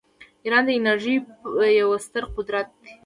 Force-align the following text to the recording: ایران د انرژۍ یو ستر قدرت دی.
ایران 0.43 0.63
د 0.65 0.69
انرژۍ 0.77 1.15
یو 1.81 1.89
ستر 2.05 2.23
قدرت 2.35 2.67
دی. 2.79 2.91